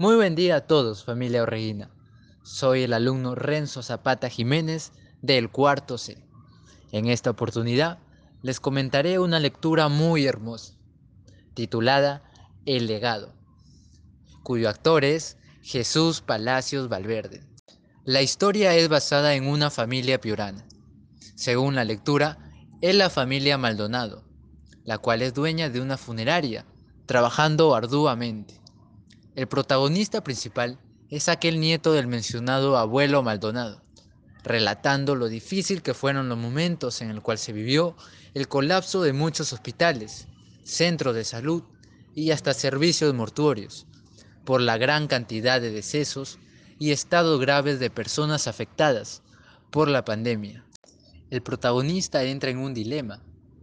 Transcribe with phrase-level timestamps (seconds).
[0.00, 1.90] Muy buen día a todos, familia Orreguina.
[2.44, 6.22] Soy el alumno Renzo Zapata Jiménez del cuarto C.
[6.92, 7.98] En esta oportunidad
[8.42, 10.74] les comentaré una lectura muy hermosa,
[11.54, 12.22] titulada
[12.64, 13.34] El legado,
[14.44, 17.42] cuyo actor es Jesús Palacios Valverde.
[18.04, 20.64] La historia es basada en una familia piurana.
[21.34, 22.38] Según la lectura,
[22.82, 24.22] es la familia Maldonado,
[24.84, 26.66] la cual es dueña de una funeraria,
[27.06, 28.60] trabajando arduamente.
[29.38, 30.80] El protagonista principal
[31.10, 33.84] es aquel nieto del mencionado abuelo Maldonado,
[34.42, 37.94] relatando lo difícil que fueron los momentos en el cual se vivió
[38.34, 40.26] el colapso de muchos hospitales,
[40.64, 41.62] centros de salud
[42.16, 43.86] y hasta servicios mortuorios,
[44.44, 46.40] por la gran cantidad de decesos
[46.80, 49.22] y estados graves de personas afectadas
[49.70, 50.64] por la pandemia.
[51.30, 53.22] El protagonista entra en un dilema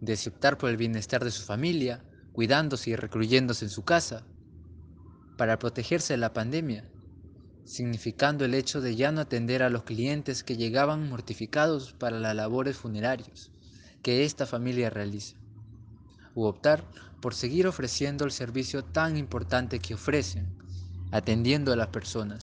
[0.00, 4.24] de optar por el bienestar de su familia, cuidándose y recluyéndose en su casa,
[5.36, 6.90] para protegerse de la pandemia,
[7.64, 12.34] significando el hecho de ya no atender a los clientes que llegaban mortificados para las
[12.34, 13.50] labores funerarias
[14.02, 15.36] que esta familia realiza,
[16.34, 16.84] u optar
[17.20, 20.56] por seguir ofreciendo el servicio tan importante que ofrecen,
[21.10, 22.40] atendiendo a las personas.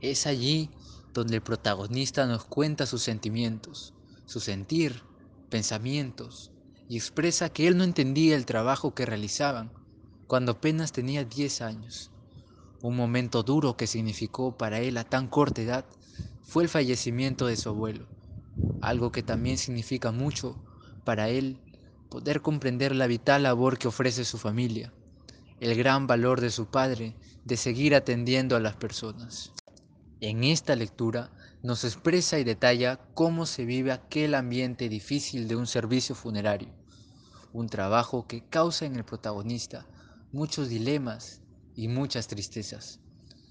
[0.00, 0.70] Es allí
[1.12, 5.02] donde el protagonista nos cuenta sus sentimientos, su sentir,
[5.50, 6.50] pensamientos,
[6.88, 9.70] y expresa que él no entendía el trabajo que realizaban
[10.26, 12.11] cuando apenas tenía 10 años
[12.82, 15.86] un momento duro que significó para él a tan corta edad
[16.42, 18.08] fue el fallecimiento de su abuelo,
[18.80, 20.58] algo que también significa mucho
[21.04, 21.60] para él
[22.10, 24.92] poder comprender la vital labor que ofrece su familia,
[25.60, 29.52] el gran valor de su padre de seguir atendiendo a las personas.
[30.20, 31.30] En esta lectura
[31.62, 36.74] nos expresa y detalla cómo se vive aquel ambiente difícil de un servicio funerario,
[37.52, 39.86] un trabajo que causa en el protagonista
[40.32, 41.41] muchos dilemas
[41.74, 43.00] y muchas tristezas.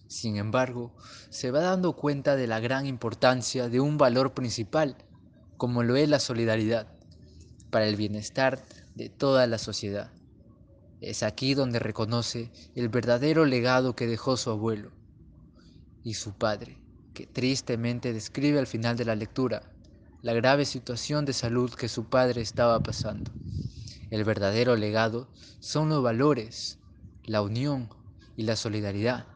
[0.08, 0.94] Sin embargo,
[1.30, 4.97] se va dando cuenta de la gran importancia de un valor principal,
[5.58, 6.88] como lo es la solidaridad,
[7.69, 8.62] para el bienestar
[8.96, 10.12] de toda la sociedad.
[11.00, 14.91] Es aquí donde reconoce el verdadero legado que dejó su abuelo
[16.03, 16.78] y su padre,
[17.13, 19.72] que tristemente describe al final de la lectura
[20.22, 23.31] la grave situación de salud que su padre estaba pasando.
[24.12, 25.29] El verdadero legado
[25.59, 26.78] son los valores,
[27.23, 27.90] la unión,
[28.41, 29.28] y la solidaridad,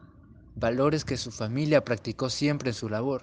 [0.56, 3.22] valores que su familia practicó siempre en su labor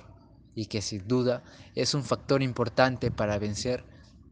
[0.56, 1.44] y que sin duda
[1.76, 3.84] es un factor importante para vencer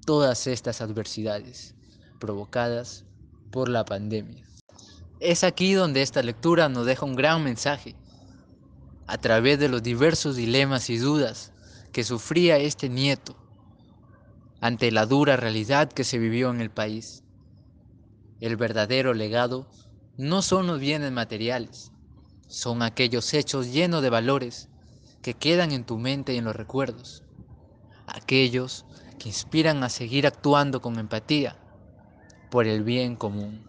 [0.06, 1.75] todas estas adversidades
[2.19, 3.03] provocadas
[3.51, 4.45] por la pandemia.
[5.19, 7.95] Es aquí donde esta lectura nos deja un gran mensaje.
[9.06, 11.51] A través de los diversos dilemas y dudas
[11.91, 13.35] que sufría este nieto
[14.62, 17.23] ante la dura realidad que se vivió en el país.
[18.39, 19.68] El verdadero legado
[20.17, 21.91] no son los bienes materiales,
[22.47, 24.69] son aquellos hechos llenos de valores
[25.22, 27.23] que quedan en tu mente y en los recuerdos,
[28.07, 28.85] aquellos
[29.19, 31.57] que inspiran a seguir actuando con empatía
[32.50, 33.66] por el bien común.